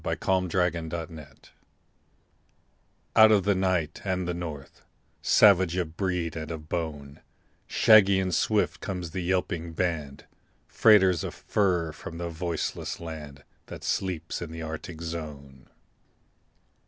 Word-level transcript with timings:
THE 0.03 0.15
TRAIN 0.15 0.89
DOGS 0.89 1.11
Out 3.15 3.31
of 3.31 3.43
the 3.43 3.53
night 3.53 4.01
and 4.03 4.27
the 4.27 4.33
north; 4.33 4.81
Savage 5.21 5.75
of 5.75 5.95
breed 5.95 6.35
and 6.35 6.49
of 6.49 6.67
bone, 6.67 7.19
Shaggy 7.67 8.19
and 8.19 8.33
swift 8.33 8.81
comes 8.81 9.11
the 9.11 9.21
yelping 9.21 9.73
band, 9.73 10.25
Freighters 10.67 11.23
of 11.23 11.35
fur 11.35 11.91
from 11.91 12.17
the 12.17 12.29
voiceless 12.29 12.99
land 12.99 13.43
That 13.67 13.83
sleeps 13.83 14.41
in 14.41 14.51
the 14.51 14.63
Arctic 14.63 15.01
zone. 15.03 15.67